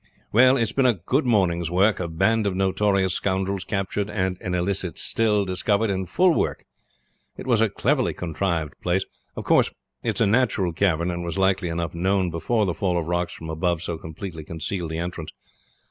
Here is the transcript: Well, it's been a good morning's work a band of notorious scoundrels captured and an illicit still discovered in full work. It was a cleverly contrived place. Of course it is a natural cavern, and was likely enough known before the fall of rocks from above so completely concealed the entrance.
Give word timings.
Well, 0.31 0.57
it's 0.57 0.71
been 0.71 0.87
a 0.87 0.95
good 0.95 1.27
morning's 1.27 1.69
work 1.69 1.99
a 1.99 2.07
band 2.07 2.47
of 2.47 2.55
notorious 2.55 3.13
scoundrels 3.13 3.63
captured 3.63 4.09
and 4.09 4.35
an 4.41 4.55
illicit 4.55 4.97
still 4.97 5.45
discovered 5.45 5.91
in 5.91 6.07
full 6.07 6.33
work. 6.33 6.65
It 7.37 7.45
was 7.45 7.61
a 7.61 7.69
cleverly 7.69 8.15
contrived 8.15 8.73
place. 8.81 9.05
Of 9.35 9.43
course 9.43 9.69
it 10.01 10.15
is 10.17 10.21
a 10.21 10.25
natural 10.25 10.73
cavern, 10.73 11.11
and 11.11 11.23
was 11.23 11.37
likely 11.37 11.69
enough 11.69 11.93
known 11.93 12.31
before 12.31 12.65
the 12.65 12.73
fall 12.73 12.97
of 12.97 13.05
rocks 13.09 13.33
from 13.33 13.51
above 13.51 13.83
so 13.83 13.99
completely 13.99 14.43
concealed 14.43 14.89
the 14.89 14.97
entrance. 14.97 15.31